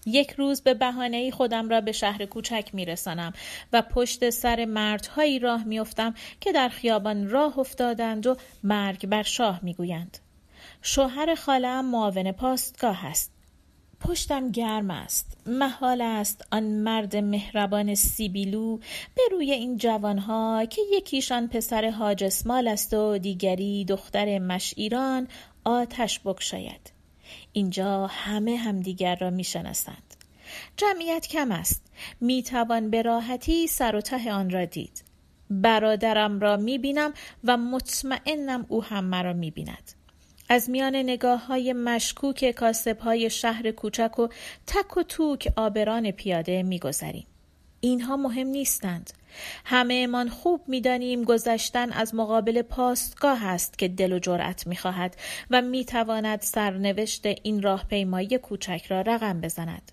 یک 0.06 0.30
روز 0.30 0.62
به 0.62 0.74
بهانه 0.74 1.30
خودم 1.30 1.68
را 1.68 1.80
به 1.80 1.92
شهر 1.92 2.26
کوچک 2.26 2.68
میرسانم 2.72 3.32
و 3.72 3.82
پشت 3.82 4.30
سر 4.30 4.64
مردهایی 4.64 5.38
راه 5.38 5.64
میافتم 5.64 6.14
که 6.40 6.52
در 6.52 6.68
خیابان 6.68 7.30
راه 7.30 7.58
افتادند 7.58 8.26
و 8.26 8.36
مرگ 8.62 9.06
بر 9.06 9.22
شاه 9.22 9.60
می‌گویند. 9.62 10.18
شوهر 10.82 11.34
خالم 11.34 11.84
معاون 11.84 12.32
پاستگاه 12.32 13.06
است. 13.06 13.33
پشتم 14.04 14.50
گرم 14.50 14.90
است. 14.90 15.36
محال 15.46 16.00
است 16.00 16.44
آن 16.50 16.62
مرد 16.62 17.16
مهربان 17.16 17.94
سیبیلو 17.94 18.78
به 19.14 19.22
روی 19.30 19.52
این 19.52 19.76
جوانها 19.76 20.64
که 20.64 20.82
یکیشان 20.92 21.48
پسر 21.48 21.90
حاج 21.90 22.24
اسمال 22.24 22.68
است 22.68 22.94
و 22.94 23.18
دیگری 23.18 23.84
دختر 23.84 24.38
مشیران 24.38 25.28
آتش 25.64 26.20
بکشاید. 26.24 26.92
اینجا 27.52 28.06
همه 28.06 28.56
همدیگر 28.56 29.16
را 29.16 29.30
می‌شناسند. 29.30 30.14
جمعیت 30.76 31.26
کم 31.26 31.52
است. 31.52 31.82
می‌توان 32.20 32.90
به 32.90 33.02
راحتی 33.02 33.66
سر 33.66 33.96
و 33.96 34.00
ته 34.00 34.32
آن 34.32 34.50
را 34.50 34.64
دید. 34.64 35.04
برادرم 35.50 36.40
را 36.40 36.56
می‌بینم 36.56 37.12
و 37.44 37.56
مطمئنم 37.56 38.66
او 38.68 38.84
هم 38.84 39.04
مرا 39.04 39.32
می‌بیند. 39.32 39.92
از 40.54 40.70
میان 40.70 40.96
نگاه 40.96 41.46
های 41.46 41.72
مشکوک 41.72 42.50
کاسب 42.50 42.98
های 42.98 43.30
شهر 43.30 43.70
کوچک 43.70 44.18
و 44.18 44.28
تک 44.66 44.96
و 44.96 45.02
توک 45.02 45.52
آبران 45.56 46.10
پیاده 46.10 46.62
میگذریم. 46.62 47.26
اینها 47.80 48.16
مهم 48.16 48.46
نیستند. 48.46 49.10
همه 49.64 50.06
من 50.06 50.28
خوب 50.28 50.60
می‌دانیم 50.66 51.24
گذشتن 51.24 51.92
از 51.92 52.14
مقابل 52.14 52.62
پاستگاه 52.62 53.44
است 53.46 53.78
که 53.78 53.88
دل 53.88 54.12
و 54.12 54.18
جرأت 54.18 54.66
می‌خواهد 54.66 55.16
و 55.50 55.62
می‌تواند 55.62 56.40
سرنوشت 56.40 57.26
این 57.26 57.62
راهپیمایی 57.62 58.38
کوچک 58.38 58.86
را 58.88 59.00
رقم 59.00 59.40
بزند. 59.40 59.92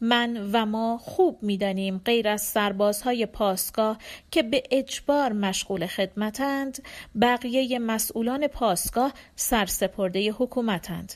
من 0.00 0.50
و 0.52 0.66
ما 0.66 0.98
خوب 0.98 1.38
می‌دانیم 1.42 1.98
غیر 2.04 2.28
از 2.28 2.42
سربازهای 2.42 3.26
پاسگاه 3.26 3.98
که 4.30 4.42
به 4.42 4.62
اجبار 4.70 5.32
مشغول 5.32 5.86
خدمتند 5.86 6.82
بقیه 7.20 7.78
مسئولان 7.78 8.46
پاسگاه 8.46 9.12
سرسپرده 9.36 10.30
حکومتند 10.30 11.12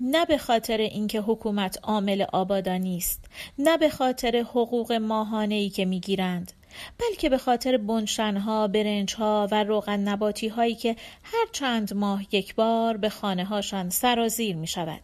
نه 0.00 0.26
به 0.26 0.38
خاطر 0.38 0.76
اینکه 0.76 1.20
حکومت 1.20 1.78
عامل 1.82 2.24
آبادانی 2.32 2.96
است 2.96 3.24
نه 3.58 3.78
به 3.78 3.88
خاطر 3.88 4.36
حقوق 4.36 4.92
ماهانه 4.92 5.54
ای 5.54 5.70
که 5.70 5.84
می‌گیرند 5.84 6.52
بلکه 6.98 7.28
به 7.28 7.38
خاطر 7.38 7.76
بنشنها، 7.76 8.68
برنجها 8.68 9.48
و 9.50 9.64
روغن 9.64 10.00
نباتی 10.00 10.48
هایی 10.48 10.74
که 10.74 10.96
هر 11.22 11.46
چند 11.52 11.94
ماه 11.94 12.22
یک 12.32 12.54
بار 12.54 12.96
به 12.96 13.08
خانه 13.08 13.44
هاشان 13.44 13.90
سرازیر 13.90 14.56
می 14.56 14.66
شود. 14.66 15.02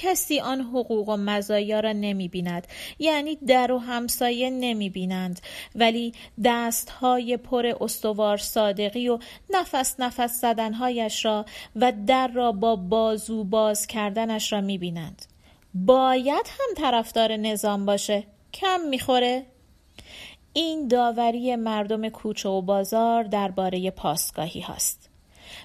کسی 0.00 0.40
آن 0.40 0.60
حقوق 0.60 1.08
و 1.08 1.16
مزایا 1.16 1.80
را 1.80 1.92
نمی 1.92 2.28
بیند 2.28 2.66
یعنی 2.98 3.36
در 3.36 3.72
و 3.72 3.78
همسایه 3.78 4.50
نمی 4.50 4.90
بینند 4.90 5.40
ولی 5.74 6.12
دستهای 6.44 7.36
پر 7.36 7.72
استوار 7.80 8.36
صادقی 8.36 9.08
و 9.08 9.18
نفس 9.50 10.00
نفس 10.00 10.40
زدنهایش 10.40 11.24
را 11.24 11.44
و 11.76 11.92
در 12.06 12.28
را 12.28 12.52
با 12.52 12.76
بازو 12.76 13.44
باز 13.44 13.86
کردنش 13.86 14.52
را 14.52 14.60
می 14.60 14.78
بینند 14.78 15.26
باید 15.74 16.46
هم 16.46 16.74
طرفدار 16.76 17.36
نظام 17.36 17.86
باشه. 17.86 18.24
کم 18.54 18.80
می‌خوره. 18.80 19.46
این 20.52 20.88
داوری 20.88 21.56
مردم 21.56 22.08
کوچه 22.08 22.48
و 22.48 22.62
بازار 22.62 23.22
درباره 23.22 23.90
پاسگاهی 23.90 24.60
هاست. 24.60 24.97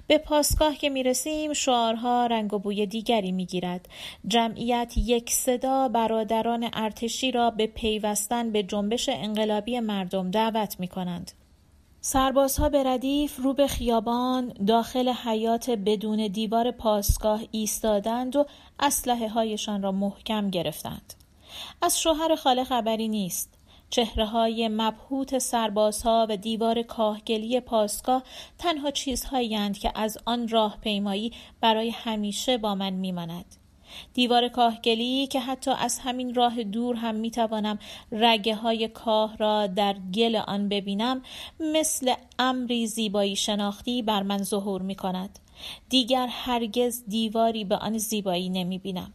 به 0.07 0.17
پاسگاه 0.17 0.75
که 0.75 0.89
می 0.89 1.03
رسیم 1.03 1.53
شعارها 1.53 2.25
رنگ 2.25 2.53
و 2.53 2.59
بوی 2.59 2.85
دیگری 2.85 3.31
می 3.31 3.45
گیرد. 3.45 3.89
جمعیت 4.27 4.93
یک 4.97 5.31
صدا 5.31 5.87
برادران 5.87 6.69
ارتشی 6.73 7.31
را 7.31 7.49
به 7.49 7.67
پیوستن 7.67 8.51
به 8.51 8.63
جنبش 8.63 9.09
انقلابی 9.09 9.79
مردم 9.79 10.31
دعوت 10.31 10.79
می 10.79 10.87
کنند. 10.87 11.31
سربازها 12.01 12.69
به 12.69 12.83
ردیف 12.83 13.39
رو 13.39 13.53
به 13.53 13.67
خیابان 13.67 14.53
داخل 14.67 15.09
حیات 15.09 15.69
بدون 15.69 16.27
دیوار 16.27 16.71
پاسگاه 16.71 17.41
ایستادند 17.51 18.35
و 18.35 18.45
اسلحه 18.79 19.27
هایشان 19.27 19.81
را 19.83 19.91
محکم 19.91 20.49
گرفتند. 20.49 21.13
از 21.81 22.01
شوهر 22.01 22.35
خاله 22.35 22.63
خبری 22.63 23.07
نیست. 23.07 23.53
چهره 23.93 24.25
های 24.25 24.67
مبهوت 24.67 25.37
سربازها 25.37 26.27
و 26.29 26.37
دیوار 26.37 26.81
کاهگلی 26.81 27.59
پاسگاه 27.59 28.23
تنها 28.57 28.91
چیزهایی 28.91 29.71
که 29.71 29.91
از 29.95 30.17
آن 30.25 30.47
راه 30.47 30.77
پیمایی 30.81 31.33
برای 31.61 31.89
همیشه 31.89 32.57
با 32.57 32.75
من 32.75 32.93
میماند. 32.93 33.45
دیوار 34.13 34.47
کاهگلی 34.47 35.27
که 35.27 35.39
حتی 35.39 35.71
از 35.71 35.99
همین 35.99 36.35
راه 36.35 36.63
دور 36.63 36.95
هم 36.95 37.15
می‌توانم 37.15 37.79
رگه 38.11 38.55
های 38.55 38.87
کاه 38.87 39.37
را 39.37 39.67
در 39.67 39.95
گل 40.13 40.35
آن 40.35 40.69
ببینم 40.69 41.21
مثل 41.59 42.13
امری 42.39 42.87
زیبایی 42.87 43.35
شناختی 43.35 44.01
بر 44.01 44.23
من 44.23 44.43
ظهور 44.43 44.81
می 44.81 44.95
کند. 44.95 45.39
دیگر 45.89 46.27
هرگز 46.27 47.03
دیواری 47.07 47.65
به 47.65 47.75
آن 47.75 47.97
زیبایی 47.97 48.49
نمی 48.49 48.79
بینم. 48.79 49.13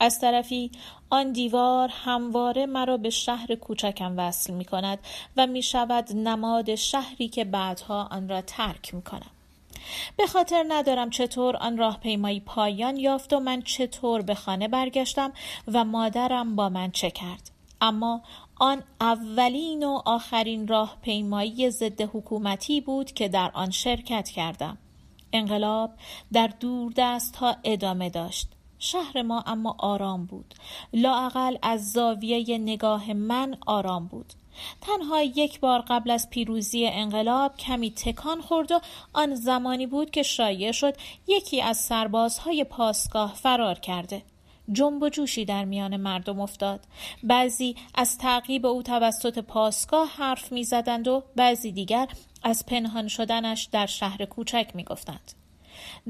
از 0.00 0.20
طرفی 0.20 0.70
آن 1.10 1.32
دیوار 1.32 1.88
همواره 1.92 2.66
مرا 2.66 2.96
به 2.96 3.10
شهر 3.10 3.54
کوچکم 3.54 4.14
وصل 4.16 4.52
می 4.52 4.64
کند 4.64 4.98
و 5.36 5.46
می 5.46 5.62
شود 5.62 6.12
نماد 6.12 6.74
شهری 6.74 7.28
که 7.28 7.44
بعدها 7.44 8.08
آن 8.10 8.28
را 8.28 8.40
ترک 8.40 8.94
می 8.94 9.02
کنم. 9.02 9.30
به 10.16 10.26
خاطر 10.26 10.64
ندارم 10.68 11.10
چطور 11.10 11.56
آن 11.56 11.78
راهپیمایی 11.78 12.40
پایان 12.40 12.96
یافت 12.96 13.32
و 13.32 13.40
من 13.40 13.62
چطور 13.62 14.22
به 14.22 14.34
خانه 14.34 14.68
برگشتم 14.68 15.32
و 15.68 15.84
مادرم 15.84 16.56
با 16.56 16.68
من 16.68 16.90
چه 16.90 17.10
کرد. 17.10 17.50
اما 17.80 18.22
آن 18.56 18.82
اولین 19.00 19.84
و 19.84 20.02
آخرین 20.04 20.68
راهپیمایی 20.68 21.70
ضد 21.70 22.00
حکومتی 22.00 22.80
بود 22.80 23.12
که 23.12 23.28
در 23.28 23.50
آن 23.54 23.70
شرکت 23.70 24.28
کردم. 24.28 24.78
انقلاب 25.32 25.90
در 26.32 26.46
دور 26.60 26.92
دست 26.96 27.36
ها 27.36 27.56
ادامه 27.64 28.10
داشت. 28.10 28.48
شهر 28.78 29.22
ما 29.22 29.44
اما 29.46 29.76
آرام 29.78 30.26
بود. 30.26 30.54
لاعقل 30.92 31.56
از 31.62 31.92
زاویه 31.92 32.58
نگاه 32.58 33.12
من 33.12 33.56
آرام 33.66 34.06
بود. 34.06 34.32
تنها 34.80 35.22
یک 35.22 35.60
بار 35.60 35.84
قبل 35.88 36.10
از 36.10 36.30
پیروزی 36.30 36.86
انقلاب 36.86 37.56
کمی 37.56 37.90
تکان 37.90 38.40
خورد 38.40 38.72
و 38.72 38.80
آن 39.12 39.34
زمانی 39.34 39.86
بود 39.86 40.10
که 40.10 40.22
شایع 40.22 40.72
شد 40.72 40.94
یکی 41.26 41.62
از 41.62 41.76
سربازهای 41.76 42.64
پاسگاه 42.64 43.34
فرار 43.34 43.78
کرده. 43.78 44.22
جنب 44.72 45.02
و 45.02 45.08
جوشی 45.08 45.44
در 45.44 45.64
میان 45.64 45.96
مردم 45.96 46.40
افتاد. 46.40 46.80
بعضی 47.22 47.76
از 47.94 48.18
تعقیب 48.18 48.66
او 48.66 48.82
توسط 48.82 49.38
پاسگاه 49.38 50.08
حرف 50.08 50.52
می‌زدند 50.52 51.08
و 51.08 51.22
بعضی 51.36 51.72
دیگر 51.72 52.08
از 52.42 52.66
پنهان 52.66 53.08
شدنش 53.08 53.64
در 53.64 53.86
شهر 53.86 54.24
کوچک 54.24 54.70
می‌گفتند. 54.74 55.37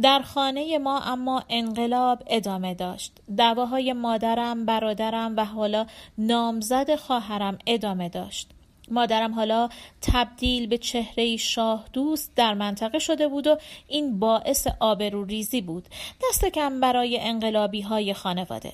در 0.02 0.20
خانه 0.20 0.78
ما 0.78 1.00
اما 1.00 1.44
انقلاب 1.48 2.22
ادامه 2.26 2.74
داشت. 2.74 3.12
دعواهای 3.36 3.92
مادرم 3.92 4.66
برادرم 4.66 5.36
و 5.36 5.44
حالا 5.44 5.86
نامزد 6.18 6.96
خواهرم 6.96 7.58
ادامه 7.66 8.08
داشت. 8.08 8.50
مادرم 8.90 9.34
حالا 9.34 9.68
تبدیل 10.02 10.66
به 10.66 10.78
چهره 10.78 11.36
شاه 11.36 11.84
دوست 11.92 12.32
در 12.36 12.54
منطقه 12.54 12.98
شده 12.98 13.28
بود 13.28 13.46
و 13.46 13.56
این 13.88 14.18
باعث 14.18 14.66
آبروریزی 14.80 15.60
بود. 15.60 15.88
دست 16.28 16.44
کم 16.44 16.80
برای 16.80 17.18
انقلابی 17.20 17.80
های 17.80 18.14
خانواده. 18.14 18.72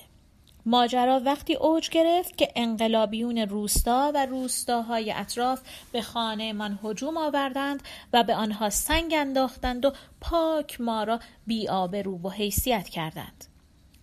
ماجرا 0.65 1.21
وقتی 1.25 1.55
اوج 1.55 1.89
گرفت 1.89 2.37
که 2.37 2.51
انقلابیون 2.55 3.37
روستا 3.37 4.11
و 4.15 4.25
روستاهای 4.25 5.11
اطراف 5.11 5.61
به 5.91 6.01
خانه 6.01 6.53
من 6.53 6.79
هجوم 6.83 7.17
آوردند 7.17 7.83
و 8.13 8.23
به 8.23 8.35
آنها 8.35 8.69
سنگ 8.69 9.13
انداختند 9.17 9.85
و 9.85 9.93
پاک 10.21 10.81
ما 10.81 11.03
را 11.03 11.19
بی 11.47 11.67
رو 12.03 12.19
و 12.23 12.29
حیثیت 12.29 12.89
کردند. 12.89 13.45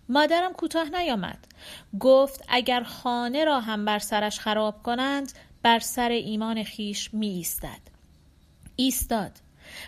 مادرم 0.09 0.53
کوتاه 0.53 0.89
نیامد. 0.89 1.47
گفت 1.99 2.45
اگر 2.47 2.83
خانه 2.83 3.45
را 3.45 3.59
هم 3.59 3.85
بر 3.85 3.99
سرش 3.99 4.39
خراب 4.39 4.83
کنند 4.83 5.31
بر 5.63 5.79
سر 5.79 6.09
ایمان 6.09 6.63
خیش 6.63 7.13
می 7.13 7.27
ایستد. 7.27 7.81
ایستاد. 8.75 9.31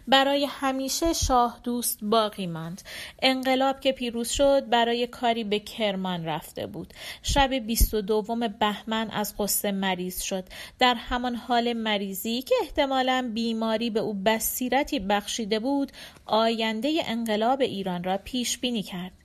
برای 0.08 0.46
همیشه 0.50 1.14
شاه 1.14 1.60
دوست 1.64 2.00
باقی 2.02 2.48
ماند. 2.48 2.82
انقلاب 3.22 3.80
که 3.80 3.92
پیروز 3.92 4.30
شد 4.30 4.70
برای 4.70 5.08
کاری 5.08 5.44
به 5.44 5.60
کرمان 5.60 6.26
رفته 6.26 6.68
بود. 6.68 6.94
شب 7.24 7.54
بیست 7.54 7.94
و 7.94 8.02
دوم 8.02 8.48
بهمن 8.48 9.10
از 9.10 9.36
قصه 9.38 9.72
مریض 9.72 10.22
شد. 10.22 10.44
در 10.80 10.96
همان 10.96 11.36
حال 11.36 11.74
مریضی 11.74 12.42
که 12.42 12.56
احتمالا 12.62 13.32
بیماری 13.34 13.90
به 13.90 14.00
او 14.00 14.14
بصیرتی 14.14 15.00
بخشیده 15.00 15.60
بود 15.60 15.92
آینده 16.26 17.02
انقلاب 17.06 17.62
ایران 17.62 18.04
را 18.04 18.18
پیش 18.18 18.58
بینی 18.58 18.84
کرد. 18.84 19.25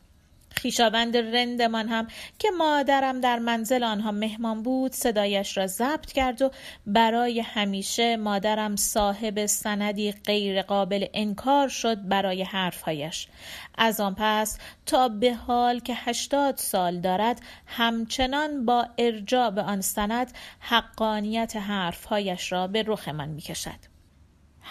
خیشاوند 0.61 1.17
رندمان 1.17 1.89
هم 1.89 2.07
که 2.39 2.51
مادرم 2.51 3.21
در 3.21 3.39
منزل 3.39 3.85
آنها 3.85 4.13
مهمان 4.13 4.63
بود 4.63 4.93
صدایش 4.93 5.57
را 5.57 5.67
ضبط 5.67 6.13
کرد 6.13 6.43
و 6.43 6.51
برای 6.87 7.41
همیشه 7.41 8.17
مادرم 8.17 8.77
صاحب 8.77 9.47
سندی 9.47 10.13
غیر 10.13 10.63
قابل 10.63 11.07
انکار 11.15 11.69
شد 11.69 12.09
برای 12.09 12.43
حرفهایش. 12.43 13.29
از 13.79 14.01
آن 14.01 14.15
پس 14.19 14.59
تا 14.87 15.09
به 15.09 15.35
حال 15.35 15.81
که 15.81 15.95
هشتاد 15.95 16.57
سال 16.57 17.01
دارد 17.01 17.41
همچنان 17.67 18.65
با 18.65 18.87
ارجاع 18.99 19.51
به 19.51 19.63
آن 19.63 19.81
سند 19.81 20.33
حقانیت 20.61 21.57
حرفهایش 21.57 22.53
را 22.53 22.67
به 22.67 22.85
رخمان 22.87 23.29
می‌کشد. 23.29 23.90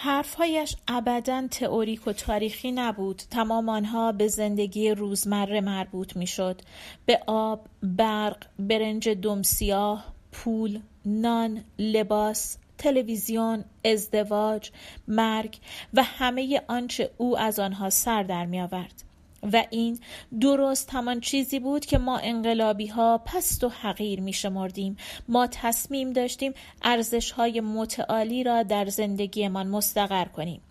حرفهایش 0.02 0.76
ابدا 0.88 1.48
تئوریک 1.52 2.08
و 2.08 2.14
تاریخی 2.14 2.72
نبود 2.72 3.22
تمام 3.30 3.70
آنها 3.70 4.12
به 4.12 4.28
زندگی 4.28 4.92
روزمره 4.92 5.62
مربوط 5.62 6.16
می‌شد 6.16 6.62
به 7.06 7.20
آب 7.28 7.66
برق 7.84 8.46
برنج 8.60 9.10
دم 9.10 9.42
سیاه 9.42 10.14
پول 10.32 10.80
نان 11.06 11.64
لباس 11.80 12.58
تلویزیون 12.78 13.66
ازدواج 13.86 14.72
مرگ 15.08 15.58
و 15.94 16.04
همه 16.04 16.62
آنچه 16.68 17.12
او 17.18 17.38
از 17.38 17.60
آنها 17.60 17.90
سر 17.90 18.24
در 18.24 18.46
می 18.46 18.62
آورد. 18.62 19.09
و 19.54 19.66
این 19.70 20.00
درست 20.42 20.90
همان 20.94 21.20
چیزی 21.20 21.60
بود 21.60 21.86
که 21.86 21.98
ما 21.98 22.18
انقلابی 22.18 22.88
ها 22.88 23.18
پست 23.26 23.64
و 23.64 23.70
حقیر 23.70 24.22
می 24.22 24.34
شمردیم 24.34 24.98
ما 25.28 25.48
تصمیم 25.48 26.14
داشتیم 26.14 26.54
ارزش 26.82 27.32
های 27.32 27.62
متعالی 27.62 28.44
را 28.44 28.64
در 28.64 28.86
زندگیمان 28.86 29.68
مستقر 29.68 30.26
کنیم. 30.26 30.62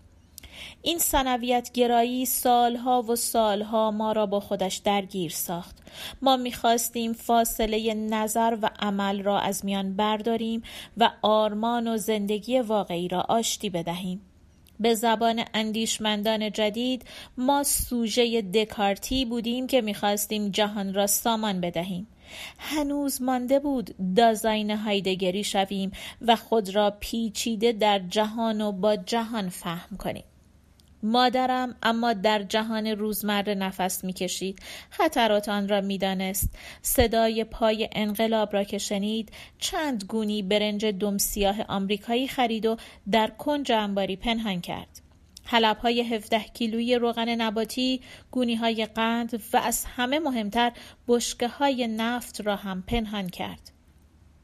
این 0.81 0.99
سنویت 0.99 1.71
گرایی 1.73 2.25
سالها 2.25 3.01
و 3.01 3.15
سالها 3.15 3.91
ما 3.91 4.11
را 4.11 4.25
با 4.25 4.39
خودش 4.39 4.75
درگیر 4.75 5.31
ساخت. 5.31 5.75
ما 6.21 6.37
می‌خواستیم 6.37 7.13
فاصله 7.13 7.93
نظر 7.93 8.57
و 8.61 8.69
عمل 8.79 9.23
را 9.23 9.39
از 9.39 9.65
میان 9.65 9.95
برداریم 9.95 10.63
و 10.97 11.11
آرمان 11.21 11.87
و 11.87 11.97
زندگی 11.97 12.59
واقعی 12.59 13.07
را 13.07 13.21
آشتی 13.21 13.69
بدهیم. 13.69 14.28
به 14.79 14.95
زبان 14.95 15.43
اندیشمندان 15.53 16.51
جدید 16.51 17.05
ما 17.37 17.63
سوژه 17.63 18.41
دکارتی 18.41 19.25
بودیم 19.25 19.67
که 19.67 19.81
می‌خواستیم 19.81 20.49
جهان 20.49 20.93
را 20.93 21.07
سامان 21.07 21.61
بدهیم. 21.61 22.07
هنوز 22.57 23.21
مانده 23.21 23.59
بود 23.59 23.95
دازاین 24.15 24.71
هایدگری 24.71 25.43
شویم 25.43 25.91
و 26.21 26.35
خود 26.35 26.75
را 26.75 26.97
پیچیده 26.99 27.71
در 27.71 27.99
جهان 27.99 28.61
و 28.61 28.71
با 28.71 28.95
جهان 28.95 29.49
فهم 29.49 29.97
کنیم. 29.97 30.23
مادرم 31.03 31.75
اما 31.83 32.13
در 32.13 32.43
جهان 32.43 32.87
روزمره 32.87 33.55
نفس 33.55 34.03
می‌کشید. 34.03 34.59
خطرات 34.89 35.49
آن 35.49 35.67
را 35.67 35.81
می‌دانست. 35.81 36.49
صدای 36.81 37.43
پای 37.43 37.89
انقلاب 37.91 38.53
را 38.53 38.63
که 38.63 38.77
شنید 38.77 39.31
چند 39.59 40.03
گونی 40.03 40.41
برنج 40.41 40.85
دم 40.85 41.17
سیاه 41.17 41.61
آمریکایی 41.61 42.27
خرید 42.27 42.65
و 42.65 42.77
در 43.11 43.27
کنج 43.27 43.71
انباری 43.71 44.15
پنهان 44.15 44.61
کرد. 44.61 45.01
حلب 45.45 45.77
های 45.77 46.01
17 46.01 46.39
کیلویی 46.39 46.95
روغن 46.95 47.29
نباتی، 47.29 48.01
گونی 48.31 48.55
های 48.55 48.85
قند 48.85 49.41
و 49.53 49.57
از 49.57 49.85
همه 49.85 50.19
مهمتر 50.19 50.71
بشکه 51.07 51.47
های 51.47 51.87
نفت 51.87 52.41
را 52.41 52.55
هم 52.55 52.83
پنهان 52.87 53.29
کرد. 53.29 53.71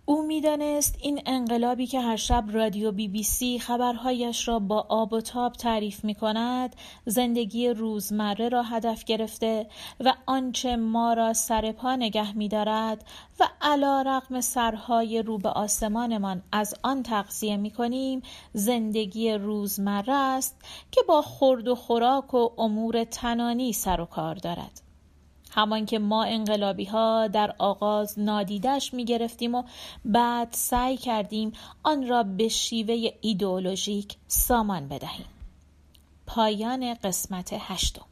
او 0.07 0.21
می‌دانست 0.21 0.95
این 1.01 1.21
انقلابی 1.25 1.87
که 1.87 2.01
هر 2.01 2.15
شب 2.15 2.43
رادیو 2.51 2.91
بی 2.91 3.07
بی 3.07 3.23
سی 3.23 3.59
خبرهایش 3.59 4.47
را 4.47 4.59
با 4.59 4.85
آب 4.89 5.13
و 5.13 5.21
تاب 5.21 5.53
تعریف 5.53 6.03
می 6.03 6.15
کند 6.15 6.75
زندگی 7.05 7.69
روزمره 7.69 8.49
را 8.49 8.63
هدف 8.63 9.03
گرفته 9.03 9.67
و 9.99 10.13
آنچه 10.25 10.75
ما 10.75 11.13
را 11.13 11.33
سر 11.33 11.71
پا 11.71 11.95
نگه 11.95 12.37
می 12.37 12.47
دارد 12.47 13.05
و 13.39 13.47
علا 13.61 14.01
رقم 14.01 14.41
سرهای 14.41 15.21
رو 15.21 15.37
به 15.37 15.49
آسمانمان 15.49 16.43
از 16.51 16.75
آن 16.83 17.03
تغذیه 17.03 17.57
می 17.57 17.71
کنیم 17.71 18.21
زندگی 18.53 19.31
روزمره 19.31 20.13
است 20.13 20.61
که 20.91 21.01
با 21.07 21.21
خورد 21.21 21.67
و 21.67 21.75
خوراک 21.75 22.33
و 22.33 22.49
امور 22.57 23.03
تنانی 23.03 23.73
سر 23.73 24.01
و 24.01 24.05
کار 24.05 24.35
دارد. 24.35 24.84
همان 25.55 25.85
که 25.85 25.99
ما 25.99 26.23
انقلابی 26.23 26.85
ها 26.85 27.27
در 27.27 27.55
آغاز 27.57 28.19
نادیدش 28.19 28.93
می 28.93 29.05
گرفتیم 29.05 29.55
و 29.55 29.63
بعد 30.05 30.47
سعی 30.51 30.97
کردیم 30.97 31.53
آن 31.83 32.07
را 32.07 32.23
به 32.23 32.47
شیوه 32.47 33.09
ایدئولوژیک 33.21 34.15
سامان 34.27 34.87
بدهیم. 34.87 35.25
پایان 36.27 36.93
قسمت 36.93 37.49
هشتم. 37.59 38.05